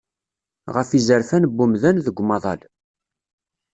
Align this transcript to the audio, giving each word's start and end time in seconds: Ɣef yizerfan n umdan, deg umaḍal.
Ɣef 0.75 0.89
yizerfan 0.91 1.43
n 1.55 1.59
umdan, 1.63 1.97
deg 2.05 2.19
umaḍal. 2.21 2.61